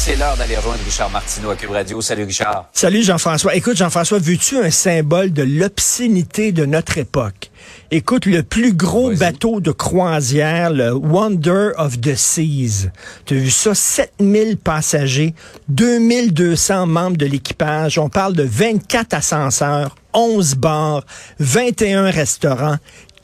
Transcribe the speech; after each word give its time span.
C'est 0.00 0.14
l'heure 0.14 0.36
d'aller 0.36 0.56
rejoindre 0.56 0.78
Richard 0.84 1.10
Martineau 1.10 1.50
à 1.50 1.56
Cube 1.56 1.72
Radio. 1.72 2.00
Salut 2.00 2.22
Richard. 2.22 2.66
Salut 2.72 3.02
Jean-François. 3.02 3.56
Écoute 3.56 3.76
Jean-François, 3.76 4.20
veux-tu 4.20 4.56
un 4.56 4.70
symbole 4.70 5.32
de 5.32 5.42
l'obscénité 5.42 6.52
de 6.52 6.64
notre 6.64 6.98
époque? 6.98 7.50
Écoute, 7.90 8.24
le 8.24 8.44
plus 8.44 8.74
gros 8.74 9.10
bateau 9.10 9.60
de 9.60 9.72
croisière, 9.72 10.70
le 10.70 10.92
Wonder 10.92 11.70
of 11.78 12.00
the 12.00 12.14
Seas. 12.14 12.90
Tu 13.24 13.34
as 13.34 13.40
vu 13.40 13.50
ça? 13.50 13.74
7000 13.74 14.56
passagers, 14.56 15.34
2200 15.68 16.86
membres 16.86 17.16
de 17.16 17.26
l'équipage. 17.26 17.98
On 17.98 18.08
parle 18.08 18.34
de 18.34 18.44
24 18.44 19.14
ascenseurs, 19.14 19.96
11 20.14 20.54
bars, 20.54 21.04
21 21.40 22.10
restaurants, 22.10 22.76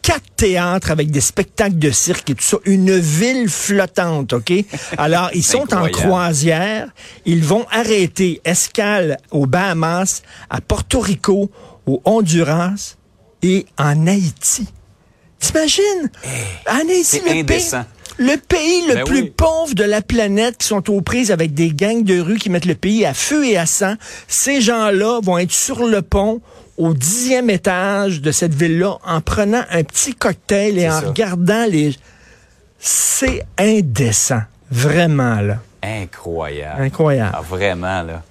quatre 0.05 0.37
théâtres 0.37 0.91
avec 0.91 1.11
des 1.11 1.23
spectacles 1.23 1.79
de 1.79 1.91
cirque 1.91 2.29
et 2.31 2.35
tout 2.35 2.45
ça, 2.45 2.59
une 2.67 2.97
ville 2.97 3.49
flottante, 3.49 4.35
OK? 4.35 4.53
Alors, 4.99 5.31
ils 5.35 5.43
sont 5.43 5.75
en 5.75 5.89
croisière, 5.89 6.91
ils 7.25 7.43
vont 7.43 7.67
arrêter 7.71 8.41
escale 8.45 9.17
aux 9.31 9.47
Bahamas, 9.47 10.23
à 10.51 10.61
Porto 10.61 11.01
Rico, 11.01 11.51
au 11.87 12.03
Honduras 12.05 12.97
et 13.43 13.65
en 13.79 14.07
Haïti. 14.07 14.69
T'imagines? 15.39 16.11
en 16.71 16.89
Haïti, 16.89 17.21
le 17.27 17.43
pays, 17.43 17.65
le 18.19 18.37
pays 18.37 18.87
le 18.87 18.95
Ben 18.95 19.05
plus 19.05 19.23
oui. 19.23 19.33
pauvre 19.35 19.75
de 19.75 19.85
la 19.85 20.03
planète 20.03 20.59
qui 20.59 20.67
sont 20.67 20.89
aux 20.91 21.01
prises 21.01 21.33
avec 21.33 21.55
des 21.55 21.71
gangs 21.71 22.05
de 22.05 22.21
rue 22.21 22.37
qui 22.37 22.51
mettent 22.51 22.67
le 22.67 22.75
pays 22.75 23.07
à 23.07 23.15
feu 23.15 23.47
et 23.47 23.57
à 23.57 23.67
sang. 23.67 23.95
Ces 24.29 24.61
gens-là 24.61 25.21
vont 25.23 25.39
être 25.39 25.53
sur 25.53 25.87
le 25.87 26.03
pont 26.03 26.41
au 26.77 26.95
dixième 26.95 27.51
étage 27.51 28.21
de 28.21 28.33
cette 28.33 28.55
ville-là 28.55 28.99
en 29.05 29.21
prenant 29.21 29.63
un 29.71 29.83
petit 29.85 30.15
cocktail 30.15 30.79
et 30.79 30.89
en 30.89 31.01
ça. 31.01 31.09
regardant 31.09 31.67
les... 31.67 31.95
C'est 32.79 33.47
indécent. 33.59 34.43
Vraiment, 34.71 35.41
là. 35.41 35.59
Incroyable. 35.83 36.83
Incroyable. 36.83 37.33
Ah, 37.35 37.43
vraiment, 37.43 38.03
là. 38.03 38.23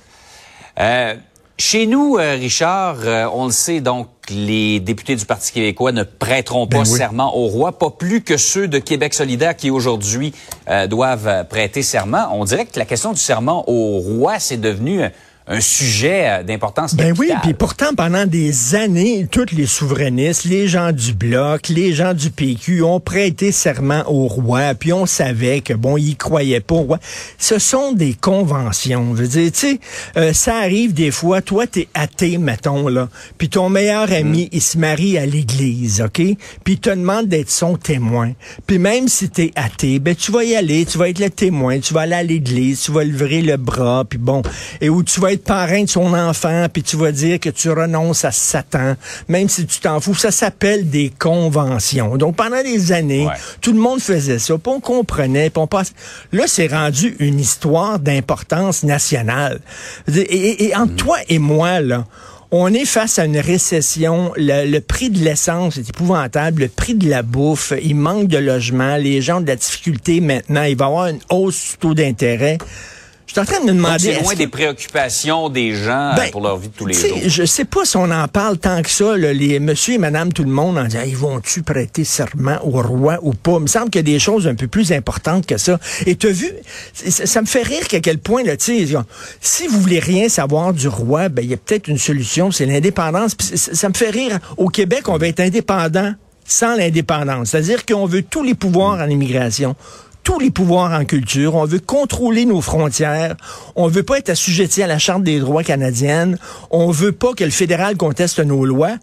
Euh, 0.80 1.16
chez 1.58 1.86
nous, 1.86 2.18
euh, 2.18 2.34
Richard, 2.34 2.98
euh, 3.06 3.28
on 3.34 3.46
le 3.46 3.52
sait, 3.52 3.80
donc, 3.80 4.10
les 4.30 4.80
députés 4.80 5.16
du 5.16 5.26
Parti 5.26 5.52
québécois 5.52 5.92
ne 5.92 6.04
prêteront 6.04 6.68
pas 6.68 6.80
Ben 6.80 6.90
oui. 6.90 6.98
serment 6.98 7.36
au 7.36 7.48
roi, 7.48 7.78
pas 7.78 7.90
plus 7.92 8.22
que 8.22 8.38
ceux 8.38 8.68
de 8.68 8.80
Québec 8.80 9.14
solidaire 9.14 9.56
qui, 9.56 9.70
aujourd'hui, 9.70 10.34
doivent 10.90 11.46
prêter 11.50 11.82
serment. 11.82 12.30
On 12.32 12.46
dirait 12.46 12.66
que 12.66 12.80
la 12.80 12.86
question 12.86 13.12
du 13.12 13.20
serment 13.20 13.70
au 13.70 14.00
roi, 14.00 14.40
c'est 14.40 14.58
devenu 14.58 15.02
un 15.48 15.60
sujet 15.60 16.26
euh, 16.28 16.44
d'importance 16.44 16.96
Ben 16.96 17.14
oui, 17.18 17.32
puis 17.42 17.54
pourtant, 17.54 17.94
pendant 17.96 18.26
des 18.26 18.76
années, 18.76 19.28
tous 19.30 19.52
les 19.52 19.66
souverainistes, 19.66 20.46
les 20.46 20.68
gens 20.68 20.92
du 20.92 21.14
Bloc, 21.14 21.70
les 21.70 21.94
gens 21.94 22.14
du 22.14 22.30
PQ 22.30 22.84
ont 22.84 23.00
prêté 23.00 23.52
serment 23.52 24.04
au 24.08 24.28
roi, 24.28 24.74
puis 24.74 24.94
on 24.94 25.06
savait 25.06 25.62
que, 25.62 25.74
bon, 25.74 25.98
ils 25.98 26.16
croyaient 26.16 26.62
pas 26.62 26.76
au 26.76 26.82
roi. 26.82 27.00
Ce 27.38 27.60
sont 27.60 27.92
des 27.92 28.14
conventions. 28.14 29.16
Je 29.16 29.22
veux 29.24 29.28
dire, 29.28 29.52
tu 29.52 29.60
sais, 29.60 29.80
euh, 30.18 30.34
ça 30.34 30.58
arrive 30.58 30.94
des 30.94 31.12
fois, 31.12 31.42
toi, 31.42 31.68
t'es 31.68 31.88
athée, 31.94 32.38
mettons, 32.38 32.88
là, 32.88 33.10
puis 33.38 33.50
ton 33.50 33.70
meilleur 33.70 34.12
ami, 34.12 34.50
il 34.52 34.62
se 34.62 34.78
marie 34.78 35.18
à 35.18 35.26
l'église, 35.26 36.02
OK? 36.02 36.22
Puis 36.64 36.74
il 36.74 36.80
te 36.80 36.90
demande 36.90 37.28
d'être 37.28 37.50
son 37.50 37.76
témoin. 37.76 38.32
Puis 38.66 38.80
même 38.80 39.08
si 39.08 39.30
t'es 39.30 39.52
athée, 39.56 40.00
ben 40.00 40.16
tu 40.16 40.32
vas 40.32 40.44
y 40.44 40.56
aller, 40.56 40.86
tu 40.86 40.98
vas 40.98 41.10
être 41.10 41.20
le 41.20 41.30
témoin, 41.30 41.80
tu 41.80 41.94
vas 41.94 42.02
aller 42.02 42.16
à 42.16 42.24
l'église, 42.24 42.82
tu 42.82 42.92
vas 42.92 43.04
lever 43.04 43.42
le 43.42 43.58
bras, 43.58 44.06
puis 44.08 44.20
bon, 44.20 44.42
et 44.80 44.90
où 44.90 45.04
tu 45.04 45.20
vas 45.20 45.33
être 45.34 45.44
parrain 45.44 45.84
de 45.84 45.90
son 45.90 46.14
enfant, 46.14 46.68
puis 46.72 46.82
tu 46.84 46.96
vas 46.98 47.12
dire 47.12 47.40
que 47.40 47.50
tu 47.50 47.70
renonces 47.70 48.26
à 48.26 48.32
Satan, 48.32 48.96
même 49.28 49.50
si 49.50 49.66
tu 49.66 49.80
t'en 49.80 50.00
fous. 50.00 50.16
Ça 50.16 50.32
s'appelle 50.32 50.90
des 50.90 51.12
conventions. 51.20 52.18
Donc 52.18 52.36
pendant 52.36 52.62
des 52.64 52.92
années, 52.92 53.26
Ouais. 53.26 53.34
tout 53.62 53.74
le 53.74 53.80
monde 53.80 54.00
faisait 54.02 54.40
ça, 54.40 54.54
puis 54.58 54.74
on 54.74 54.80
comprenait, 54.80 55.50
puis 55.50 55.62
on 55.62 55.68
passe. 55.68 55.94
Là, 56.32 56.44
c'est 56.48 56.68
rendu 56.68 57.16
une 57.20 57.40
histoire 57.40 58.00
d'importance 58.00 58.84
nationale. 58.84 59.60
Et, 60.08 60.20
et- 60.22 60.64
et 60.70 60.76
entre 60.76 60.96
toi 60.96 61.18
et 61.30 61.40
moi, 61.40 61.80
là, 61.82 62.06
on 62.56 62.72
est 62.72 62.86
face 62.86 63.18
à 63.18 63.26
une 63.26 63.40
récession. 63.40 64.32
Le, 64.36 64.70
le 64.70 64.80
prix 64.80 65.10
de 65.10 65.18
l'essence 65.18 65.78
est 65.78 65.90
épouvantable. 65.90 66.62
Le 66.62 66.68
prix 66.68 66.94
de 66.94 67.10
la 67.10 67.24
bouffe, 67.24 67.74
il 67.82 67.96
manque 67.96 68.28
de 68.28 68.38
logement. 68.38 68.96
Les 68.98 69.22
gens 69.24 69.38
ont 69.38 69.42
de 69.42 69.48
la 69.48 69.56
difficulté 69.56 70.22
maintenant. 70.22 70.62
Il 70.62 70.78
va 70.78 70.86
y 70.86 70.88
avoir 70.88 71.08
une 71.08 71.20
hausse 71.32 71.72
du 71.72 71.78
taux 71.78 71.94
d'intérêt. 71.96 72.60
Je 73.36 73.42
suis 73.42 73.50
en 73.50 73.52
train 73.52 73.66
de 73.66 73.72
me 73.72 73.76
demander. 73.76 74.14
c'est 74.14 74.22
loin 74.22 74.36
des 74.36 74.46
préoccupations 74.48 75.50
des 75.50 75.74
gens 75.74 76.12
euh, 76.12 76.16
ben, 76.18 76.30
pour 76.32 76.42
leur 76.42 76.56
vie 76.58 76.68
de 76.68 76.74
tous 76.76 76.86
les 76.86 76.94
jours. 76.94 77.18
Je 77.26 77.44
sais 77.46 77.66
pas 77.66 77.84
si 77.84 77.98
on 77.98 78.12
en 78.12 78.28
parle 78.28 78.60
tant 78.60 78.80
que 78.84 78.92
ça, 78.92 79.18
là, 79.18 79.34
les 79.34 79.60
monsieur 79.60 79.96
et 79.96 79.98
madame 79.98 80.32
tout 80.32 80.44
le 80.44 80.52
monde 80.52 80.78
en 80.78 80.84
disant 80.84 81.02
ils 81.04 81.18
vont-tu 81.18 81.64
prêter 81.64 82.04
serment 82.04 82.60
au 82.64 82.80
roi 82.84 83.18
ou 83.24 83.34
pas? 83.34 83.54
Il 83.54 83.62
me 83.62 83.68
semble 83.68 83.90
qu'il 83.90 84.08
y 84.08 84.12
a 84.12 84.14
des 84.14 84.20
choses 84.20 84.46
un 84.48 84.54
peu 84.54 84.68
plus 84.68 84.92
importantes 84.92 85.48
que 85.48 85.58
ça. 85.58 85.80
Et 86.06 86.16
tu 86.16 86.28
as 86.28 86.32
vu, 86.32 86.52
ça, 86.94 87.26
ça 87.26 87.42
me 87.42 87.48
fait 87.48 87.64
rire 87.64 87.88
qu'à 87.88 88.02
quel 88.02 88.20
point, 88.20 88.44
là, 88.44 88.56
tu 88.56 88.86
sais, 88.86 88.98
si 89.42 89.66
vous 89.68 89.82
voulez 89.82 90.00
rien 90.00 90.30
savoir 90.30 90.72
du 90.72 90.88
roi, 90.88 91.30
ben 91.30 91.42
il 91.44 91.50
y 91.50 91.54
a 91.56 91.58
peut-être 91.58 91.88
une 91.88 91.98
solution, 91.98 92.52
c'est 92.52 92.68
l'indépendance. 92.68 93.36
C- 93.40 93.74
ça 93.74 93.90
me 93.90 93.96
fait 93.96 94.12
rire. 94.12 94.38
Au 94.58 94.68
Québec, 94.70 95.10
on 95.10 95.18
va 95.18 95.28
être 95.28 95.40
indépendant 95.40 96.14
sans 96.46 96.76
l'indépendance. 96.76 97.50
C'est-à-dire 97.50 97.84
qu'on 97.84 98.06
veut 98.06 98.22
tous 98.22 98.44
les 98.44 98.54
pouvoirs 98.54 99.00
en 99.02 99.10
immigration 99.10 99.76
tous 100.24 100.40
les 100.40 100.52
pouvoirs 100.52 100.92
en 100.92 101.06
culture. 101.06 101.56
On 101.56 101.66
veut 101.66 101.80
contrôler 101.80 102.46
nos 102.46 102.62
frontières. 102.62 103.36
On 103.76 103.88
veut 103.88 104.04
pas 104.04 104.18
être 104.18 104.30
assujetti 104.30 104.82
à 104.82 104.88
la 104.88 104.98
Charte 104.98 105.24
des 105.24 105.40
droits 105.40 105.64
canadienne. 105.64 106.38
On 106.72 106.92
veut 106.92 107.12
pas 107.12 107.34
que 107.34 107.44
le 107.44 107.50
fédéral 107.50 107.98
conteste 107.98 108.40
nos 108.40 108.66
lois. 108.66 108.98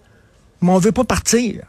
Mais 0.62 0.70
on 0.70 0.78
veut 0.78 0.92
pas 0.92 1.04
partir. 1.04 1.62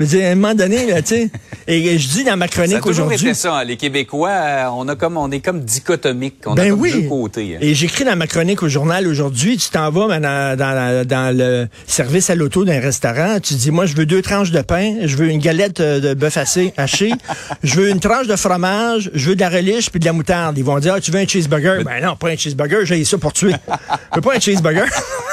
Je 0.00 0.06
veux 0.06 0.18
dire, 0.18 0.26
à 0.26 0.30
un 0.32 0.34
moment 0.34 0.54
donné, 0.54 0.86
là, 0.86 1.00
tu 1.02 1.08
sais. 1.14 1.30
Et 1.68 1.96
je 1.96 2.08
dis 2.08 2.24
dans 2.24 2.36
ma 2.36 2.46
Ça 2.48 2.52
a 2.62 2.64
chronique 2.64 2.80
toujours 2.82 3.06
aujourd'hui. 3.06 3.28
été 3.28 3.34
ça. 3.34 3.54
hein. 3.58 3.64
Les 3.64 3.76
Québécois, 3.76 4.30
euh, 4.30 4.64
on 4.74 4.88
a 4.88 4.96
comme 4.96 5.16
on 5.16 5.30
est 5.30 5.38
comme 5.40 5.60
dichotomique. 5.60 6.38
On 6.46 6.52
a 6.54 6.56
Ben 6.56 6.70
comme 6.70 6.80
oui. 6.80 6.92
deux 7.02 7.08
côtés. 7.08 7.54
hein. 7.54 7.58
Et 7.60 7.74
j'écris 7.74 8.04
dans 8.04 8.16
ma 8.16 8.26
chronique 8.26 8.62
au 8.64 8.68
journal 8.68 9.06
aujourd'hui, 9.06 9.56
tu 9.58 9.70
t'en 9.70 9.90
vas 9.90 10.08
ben, 10.08 10.20
dans, 10.56 11.06
dans, 11.06 11.36
le 11.36 11.68
service 11.86 12.30
à 12.30 12.34
l'auto 12.34 12.64
d'un 12.64 12.80
restaurant, 12.80 13.38
tu 13.40 13.54
dis, 13.54 13.70
moi, 13.70 13.86
je 13.86 13.94
veux 13.94 14.06
deux 14.06 14.22
tranches 14.22 14.50
de 14.50 14.60
pain, 14.62 14.96
je 15.04 15.16
veux 15.16 15.28
une 15.28 15.38
galette 15.40 15.78
euh, 15.80 16.00
de 16.00 16.14
bœuf 16.14 16.36
haché, 16.36 16.72
haché, 16.76 17.12
je 17.62 17.74
veux 17.76 17.88
une 17.90 18.00
tranche 18.00 18.26
de 18.26 18.34
fromage, 18.36 19.10
je 19.14 19.28
veux 19.28 19.36
de 19.36 19.40
la 19.40 19.50
relish 19.50 19.90
puis 19.90 20.00
de 20.00 20.04
la 20.06 20.12
moutarde. 20.12 20.58
Ils 20.58 20.64
vont 20.64 20.78
dire, 20.80 20.94
ah, 20.96 21.00
tu 21.00 21.12
veux 21.12 21.20
un 21.20 21.26
cheeseburger? 21.28 21.84
Ben 21.84 22.02
non, 22.02 22.16
pas 22.16 22.30
un 22.30 22.36
cheeseburger, 22.36 22.84
j'ai 22.84 23.04
ça 23.04 23.18
pour 23.18 23.32
tuer. 23.32 23.54
Je 23.68 24.16
veux 24.16 24.20
pas 24.22 24.34
un 24.34 24.40
cheeseburger. 24.40 24.86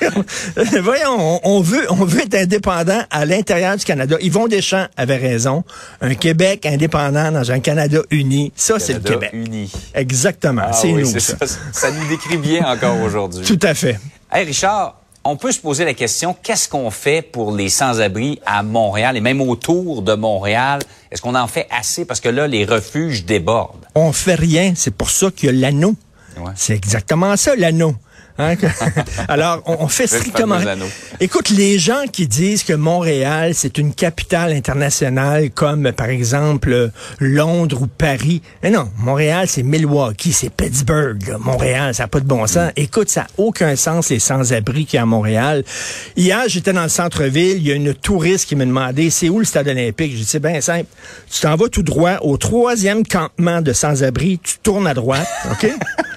Voyons, 0.82 1.40
on, 1.44 1.60
veut, 1.60 1.86
on 1.90 2.04
veut 2.04 2.22
être 2.22 2.34
indépendant 2.34 3.02
à 3.10 3.24
l'intérieur 3.24 3.76
du 3.76 3.84
Canada. 3.84 4.16
Yvon 4.20 4.48
Deschamps 4.48 4.86
avait 4.96 5.16
raison. 5.16 5.64
Un 6.00 6.14
Québec 6.14 6.66
indépendant 6.66 7.30
dans 7.32 7.50
un 7.50 7.60
Canada 7.60 8.00
uni, 8.10 8.52
ça, 8.56 8.78
c'est 8.78 8.94
le 8.94 9.00
Québec. 9.00 9.30
uni. 9.32 9.70
Exactement, 9.94 10.62
Ah 10.66 10.72
c'est 10.72 10.92
oui, 10.92 11.02
nous. 11.02 11.18
ça. 11.20 11.36
ça. 11.38 11.46
Ça 11.72 11.90
nous 11.90 12.06
décrit 12.08 12.36
bien 12.38 12.64
encore 12.70 13.00
aujourd'hui. 13.00 13.44
Tout 13.44 13.58
à 13.62 13.74
fait. 13.74 13.98
Hey 14.32 14.44
Richard, 14.44 14.96
on 15.24 15.36
peut 15.36 15.52
se 15.52 15.58
poser 15.60 15.84
la 15.84 15.94
question, 15.94 16.34
qu'est-ce 16.42 16.68
qu'on 16.68 16.90
fait 16.90 17.22
pour 17.22 17.52
les 17.54 17.68
sans-abri 17.68 18.40
à 18.46 18.62
Montréal 18.62 19.16
et 19.16 19.20
même 19.20 19.40
autour 19.40 20.02
de 20.02 20.14
Montréal? 20.14 20.80
Est-ce 21.10 21.20
qu'on 21.22 21.34
en 21.34 21.46
fait 21.46 21.66
assez? 21.70 22.04
Parce 22.04 22.20
que 22.20 22.28
là, 22.28 22.46
les 22.46 22.64
refuges 22.64 23.24
débordent. 23.24 23.84
On 23.94 24.12
fait 24.12 24.34
rien. 24.36 24.72
C'est 24.76 24.94
pour 24.94 25.10
ça 25.10 25.30
qu'il 25.30 25.46
y 25.46 25.48
a 25.50 25.52
l'anneau. 25.52 25.94
Ouais. 26.38 26.52
C'est 26.54 26.74
exactement 26.74 27.36
ça, 27.36 27.56
l'anneau. 27.56 27.94
Hein, 28.38 28.56
que- 28.56 28.66
Alors, 29.28 29.62
on, 29.66 29.76
on 29.80 29.88
fait 29.88 30.06
strictement. 30.06 30.58
Écoute, 31.20 31.50
les 31.50 31.78
gens 31.78 32.04
qui 32.12 32.26
disent 32.28 32.62
que 32.62 32.72
Montréal, 32.72 33.52
c'est 33.54 33.78
une 33.78 33.92
capitale 33.92 34.52
internationale 34.52 35.50
comme, 35.50 35.90
par 35.92 36.08
exemple, 36.08 36.90
Londres 37.18 37.82
ou 37.82 37.86
Paris. 37.88 38.40
Mais 38.62 38.70
non, 38.70 38.90
Montréal, 38.98 39.46
c'est 39.48 39.62
Milwaukee, 39.64 40.32
c'est 40.32 40.50
Pittsburgh. 40.50 41.36
Montréal, 41.40 41.94
ça 41.94 42.04
n'a 42.04 42.08
pas 42.08 42.20
de 42.20 42.26
bon 42.26 42.46
sens. 42.46 42.70
Écoute, 42.76 43.08
ça 43.08 43.22
n'a 43.22 43.26
aucun 43.38 43.74
sens, 43.76 44.10
les 44.10 44.18
sans-abri 44.20 44.86
qui 44.86 44.96
à 44.98 45.04
Montréal. 45.06 45.64
Hier, 46.16 46.42
j'étais 46.46 46.72
dans 46.72 46.84
le 46.84 46.88
centre-ville, 46.88 47.56
il 47.56 47.66
y 47.66 47.72
a 47.72 47.74
une 47.74 47.92
touriste 47.94 48.48
qui 48.48 48.54
me 48.56 48.64
demandait, 48.64 49.10
c'est 49.10 49.28
où 49.28 49.40
le 49.40 49.44
stade 49.44 49.68
olympique? 49.68 50.12
J'ai 50.16 50.24
dit, 50.24 50.38
bien 50.38 50.60
simple. 50.60 50.86
Tu 51.30 51.40
t'en 51.40 51.56
vas 51.56 51.68
tout 51.68 51.82
droit 51.82 52.18
au 52.22 52.36
troisième 52.36 53.04
campement 53.04 53.60
de 53.62 53.72
sans-abri, 53.72 54.38
tu 54.42 54.58
tournes 54.62 54.86
à 54.86 54.94
droite, 54.94 55.26
OK? 55.50 55.68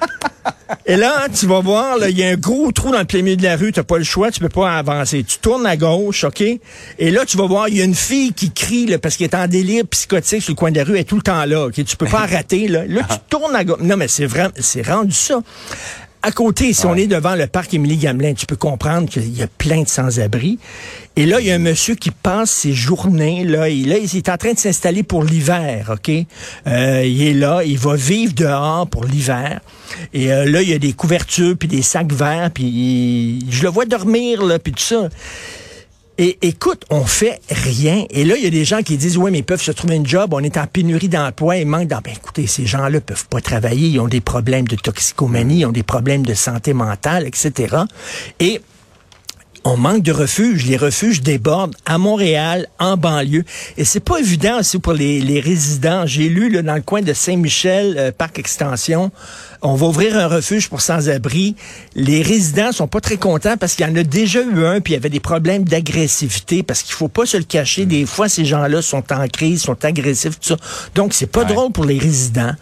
Et 0.92 0.98
là, 0.98 1.28
tu 1.34 1.46
vas 1.46 1.62
voir, 1.62 2.06
il 2.10 2.18
y 2.18 2.22
a 2.22 2.28
un 2.28 2.36
gros 2.36 2.70
trou 2.74 2.92
dans 2.92 3.00
le 3.00 3.06
plein 3.06 3.22
milieu 3.22 3.38
de 3.38 3.44
la 3.44 3.56
rue, 3.56 3.72
t'as 3.72 3.82
pas 3.82 3.98
le 3.98 4.04
choix, 4.04 4.30
tu 4.30 4.42
peux 4.42 4.50
pas 4.50 4.78
avancer. 4.78 5.24
Tu 5.24 5.38
tournes 5.38 5.66
à 5.66 5.78
gauche, 5.78 6.26
OK? 6.26 6.42
Et 6.42 7.12
là, 7.12 7.26
tu 7.26 7.38
vas 7.38 7.48
voir, 7.48 7.70
il 7.70 7.78
y 7.78 7.82
a 7.82 7.86
une 7.86 7.96
fille 7.96 8.34
qui 8.34 8.52
crie, 8.52 8.88
là, 8.88 9.00
parce 9.00 9.16
qu'elle 9.16 9.30
est 9.30 9.36
en 9.36 9.48
délire 9.48 9.86
psychotique 9.90 10.42
sur 10.42 10.52
le 10.52 10.58
coin 10.58 10.70
de 10.70 10.78
la 10.78 10.84
rue, 10.84 10.96
elle 10.96 11.00
est 11.00 11.04
tout 11.06 11.16
le 11.16 11.22
temps 11.22 11.46
là, 11.46 11.68
OK? 11.68 11.82
Tu 11.82 11.96
peux 11.96 12.08
pas 12.08 12.20
arrêter, 12.24 12.68
là. 12.68 12.84
Là, 12.86 13.04
tu 13.10 13.16
tournes 13.30 13.56
à 13.56 13.64
gauche. 13.64 13.80
Non, 13.80 13.96
mais 13.96 14.10
c'est 14.10 14.26
vraiment, 14.26 14.52
c'est 14.60 14.86
rendu 14.86 15.16
ça. 15.16 15.42
À 16.24 16.32
côté, 16.34 16.74
si 16.74 16.86
on 16.86 16.96
est 16.96 17.08
devant 17.08 17.36
le 17.36 17.48
parc 17.48 17.74
Émilie 17.74 17.96
Gamelin, 17.96 18.34
tu 18.34 18.46
peux 18.46 18.58
comprendre 18.58 19.08
qu'il 19.08 19.34
y 19.34 19.44
a 19.44 19.48
plein 19.48 19.84
de 19.84 19.88
sans-abri. 19.88 20.60
Et 21.18 21.26
là, 21.26 21.42
il 21.42 21.48
y 21.48 21.52
a 21.52 21.56
un 21.56 21.60
monsieur 21.60 21.96
qui 21.96 22.10
passe 22.10 22.52
ses 22.52 22.72
journées, 22.72 23.44
là, 23.44 23.68
il, 23.68 23.90
là, 23.90 23.98
il 23.98 24.16
est 24.16 24.30
en 24.30 24.38
train 24.38 24.54
de 24.54 24.60
s'installer 24.60 25.04
pour 25.04 25.24
l'hiver, 25.24 25.92
OK? 25.94 26.10
Euh, 26.68 27.04
il 27.06 27.22
est 27.22 27.34
là, 27.34 27.64
il 27.66 27.78
va 27.78 27.96
vivre 27.96 28.34
dehors 28.34 28.88
pour 28.88 29.04
l'hiver. 29.04 29.60
Et 30.14 30.32
euh, 30.32 30.46
là, 30.46 30.62
il 30.62 30.70
y 30.70 30.74
a 30.74 30.80
des 30.80 30.94
couvertures, 30.94 31.58
puis 31.58 31.68
des 31.68 31.82
sacs 31.82 32.14
verts, 32.14 32.50
puis 32.54 33.46
je 33.50 33.64
le 33.64 33.70
vois 33.70 33.86
dormir, 33.86 34.42
là, 34.42 34.58
puis 34.58 34.72
tout 34.72 34.84
ça. 34.84 35.10
Et 36.18 36.38
écoute, 36.44 36.86
on 36.90 37.04
fait 37.04 37.42
rien. 37.50 38.06
Et 38.12 38.24
là, 38.24 38.36
il 38.38 38.44
y 38.44 38.48
a 38.48 38.52
des 38.52 38.64
gens 38.64 38.82
qui 38.82 38.96
disent, 38.96 39.18
oui, 39.18 39.32
mais 39.32 39.40
ils 39.40 39.44
peuvent 39.44 39.62
se 39.62 39.72
trouver 39.72 39.98
un 39.98 40.06
job, 40.06 40.34
on 40.34 40.40
est 40.40 40.56
en 40.56 40.68
pénurie 40.68 41.10
d'emploi, 41.10 41.58
il 41.58 41.68
manque 41.68 41.88
d'emploi. 41.88 42.14
Ben, 42.14 42.20
écoutez, 42.22 42.48
ces 42.48 42.66
gens-là 42.66 43.02
peuvent 43.02 43.28
pas 43.28 43.42
travailler, 43.42 43.88
ils 43.88 44.00
ont 44.00 44.08
des 44.08 44.22
problèmes 44.22 44.68
de 44.68 44.76
toxicomanie, 44.76 45.60
ils 45.60 45.66
ont 45.66 45.72
des 45.72 45.84
problèmes 45.84 46.26
de 46.26 46.34
santé 46.34 46.74
mentale, 46.74 47.28
etc. 47.28 47.76
Et 48.40 48.62
on 49.64 49.78
manque 49.78 50.04
de 50.04 50.12
refuges. 50.12 50.66
Les 50.66 50.78
refuges 50.78 51.22
débordent 51.22 51.76
à 51.86 51.98
Montréal, 51.98 52.68
en 52.80 52.98
banlieue. 52.98 53.44
Et 53.78 53.86
c'est 53.86 54.00
pas 54.00 54.20
évident 54.20 54.60
aussi 54.60 54.80
pour 54.80 54.94
les, 54.94 55.40
résidents. 55.40 56.06
J'ai 56.06 56.30
lu 56.30 56.50
là, 56.50 56.62
dans 56.62 56.76
le 56.76 56.82
coin 56.82 57.02
de 57.02 57.14
Saint-Michel, 57.14 57.96
euh, 57.98 58.12
Parc 58.12 58.40
Extension, 58.40 59.12
on 59.62 59.76
va 59.76 59.88
ouvrir 59.88 60.18
un 60.18 60.28
refuge 60.28 60.70
pour 60.70 60.82
sans-abri. 60.82 61.56
Les 61.96 62.22
résidents 62.22 62.72
sont 62.72 62.88
pas 62.88 63.00
très 63.02 63.18
contents 63.18 63.58
parce 63.58 63.76
qu'il 63.76 63.86
y 63.88 63.90
en 63.90 63.96
a 63.96 64.04
déjà 64.04 64.42
eu 64.42 64.66
un, 64.66 64.82
puis 64.82 64.94
il 64.94 64.96
y 64.96 65.00
avait 65.00 65.10
des 65.10 65.20
problèmes 65.20 65.64
d'agressivité, 65.66 66.64
parce 66.64 66.82
qu'il 66.84 66.96
faut 66.96 67.08
pas 67.10 67.26
se 67.26 67.38
le 67.38 67.44
cacher. 67.44 67.86
Des 67.86 68.06
fois, 68.06 68.28
ces 68.30 68.46
gens-là 68.46 68.82
sont 68.82 69.04
en 69.14 69.28
crise, 69.28 69.62
sont 69.62 69.84
agressifs, 69.86 70.40
tout 70.40 70.50
ça. 70.50 70.58
Donc, 70.96 71.14
c'est 71.14 71.28
pas 71.28 71.42
Ouais. 71.42 71.54
drôle 71.54 71.72
pour 71.72 71.86
les 71.86 71.98
résidents. 72.00 72.54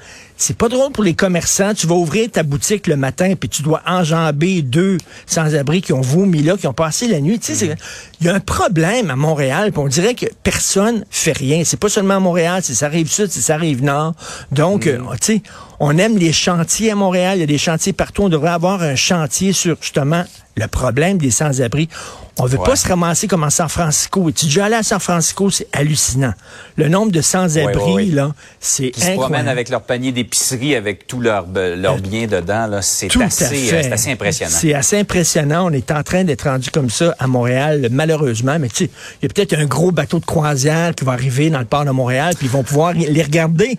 C'est 0.42 0.56
pas 0.56 0.70
drôle 0.70 0.94
pour 0.94 1.04
les 1.04 1.16
commerçants. 1.16 1.74
Tu 1.74 1.86
vas 1.86 1.96
ouvrir 1.96 2.32
ta 2.32 2.44
boutique 2.44 2.88
le 2.88 2.96
matin, 2.96 3.34
puis 3.38 3.50
tu 3.50 3.62
dois 3.62 3.82
enjamber 3.86 4.62
deux 4.62 4.98
sans-abri 5.26 5.82
qui 5.82 5.92
ont 5.92 6.00
vomi 6.00 6.42
là, 6.44 6.56
qui 6.56 6.66
ont 6.66 6.74
passé 6.74 7.10
la 7.10 7.20
nuit. 7.20 7.40
Tu 7.40 7.48
sais, 7.48 7.56
c'est- 7.56 7.76
il 8.22 8.28
y 8.28 8.30
a 8.30 8.36
un 8.36 8.40
problème 8.40 9.10
à 9.10 9.18
Montréal, 9.18 9.72
puis 9.74 9.82
on 9.82 9.88
dirait 9.88 10.16
que 10.16 10.28
personne 10.44 11.04
fait 11.10 11.34
rien. 11.38 11.64
C'est 11.66 11.80
pas 11.80 11.90
seulement 11.90 12.16
à 12.16 12.20
Montréal, 12.22 12.62
c'est 12.64 12.74
ça 12.74 12.88
rive 12.88 13.12
sud, 13.12 13.28
c'est 13.30 13.42
ça 13.42 13.58
rive 13.58 13.84
nord. 13.84 14.14
Donc, 14.52 14.88
euh, 14.88 15.00
tu 15.20 15.34
sais, 15.34 15.42
on 15.80 15.98
aime 15.98 16.18
les 16.18 16.34
chantiers 16.34 16.92
à 16.92 16.96
Montréal. 16.96 17.38
Il 17.38 17.42
y 17.42 17.44
a 17.44 17.48
des 17.48 17.58
chantiers 17.58 17.94
partout. 17.94 18.24
On 18.24 18.30
devrait 18.30 18.50
avoir 18.50 18.82
un 18.82 18.96
chantier 18.96 19.54
sur 19.54 19.78
justement 19.82 20.24
le 20.56 20.68
problème 20.68 21.18
des 21.18 21.32
sans-abri. 21.32 21.88
On 22.42 22.46
veut 22.46 22.58
Ouais. 22.58 22.66
pas 22.66 22.76
se 22.78 22.88
ramasser 22.88 23.28
comme 23.28 23.44
en 23.44 23.50
San 23.50 23.68
Francisco. 23.68 24.30
Et 24.30 24.34
tu 24.34 24.46
déjà 24.46 24.66
allé 24.66 24.76
à 24.76 24.84
San 24.84 25.00
Francisco, 25.00 25.50
c'est 25.50 25.68
hallucinant. 25.74 26.34
Le 26.78 26.88
nombre 26.88 27.12
de 27.12 27.20
sans-abri, 27.22 27.76
Ouais, 27.76 27.84
ouais, 27.84 27.94
ouais. 27.94 28.06
là, 28.06 28.32
c'est 28.62 28.92
qui 28.92 29.00
se 29.02 29.06
promènent 29.08 29.24
incroyable. 29.24 29.50
avec 29.50 29.70
leur 29.70 29.82
panier 29.82 30.12
d'épicerie, 30.14 30.74
avec 30.76 31.06
tous 31.06 31.20
leurs 31.20 31.46
leurs 31.54 31.98
biens 31.98 32.28
dedans. 32.28 32.68
là, 32.68 32.82
C'est 32.82 33.08
assez, 33.22 33.74
euh, 33.74 33.94
assez 33.94 34.12
impressionnant. 34.12 34.52
C'est 34.58 34.74
assez 34.74 34.98
impressionnant. 35.00 35.68
On 35.68 35.72
est 35.74 35.92
en 35.92 36.02
train 36.04 36.24
d'être 36.24 36.44
rendu 36.50 36.70
comme 36.72 36.90
ça 36.90 37.14
à 37.20 37.28
Montréal, 37.28 37.90
malheureusement. 37.92 38.58
Mais 38.58 38.70
tu 38.70 38.86
sais, 38.86 38.92
il 39.22 39.26
y 39.28 39.30
a 39.30 39.34
peut-être 39.34 39.54
un 39.60 39.66
gros 39.66 39.92
bateau 39.92 40.20
de 40.20 40.26
croisière 40.26 40.96
qui 40.96 41.04
va 41.04 41.12
arriver 41.14 41.50
dans 41.50 41.60
le 41.60 41.66
port 41.66 41.84
de 41.84 41.92
Montréal, 41.92 42.36
puis 42.38 42.48
ils 42.48 42.52
vont 42.52 42.64
pouvoir 42.64 42.94
les 42.94 43.24
regarder. 43.24 43.78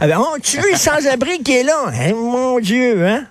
Ah 0.00 0.06
ben, 0.06 0.18
oh, 0.20 0.36
tu 0.42 0.58
veux 0.58 0.70
le 0.70 0.76
sans-abri 0.78 1.42
qui 1.42 1.52
est 1.56 1.62
là? 1.62 1.78
Hein, 1.88 2.12
mon 2.14 2.58
Dieu, 2.60 3.06
hein? 3.06 3.24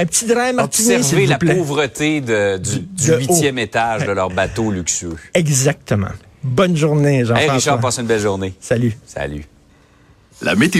Un 0.00 0.06
petit 0.06 0.26
drain 0.26 0.52
martini, 0.52 0.96
vous 0.96 1.26
la 1.26 1.38
pauvreté 1.38 2.20
de- 2.20 2.56
du 2.58 3.12
huitième 3.16 3.56
haut. 3.56 3.62
étage 3.62 4.06
de 4.06 4.12
leur 4.12 4.30
bateau 4.30 4.70
luxueux? 4.70 5.16
Exactement. 5.34 6.06
Bonne 6.44 6.76
journée, 6.76 7.18
Hey 7.18 7.24
Jean-François. 7.24 7.52
Richard, 7.54 7.80
passe 7.80 7.98
une 7.98 8.06
belle 8.06 8.20
journée. 8.20 8.54
Salut. 8.60 8.96
Salut. 9.04 9.44
La 10.40 10.54
météo 10.54 10.76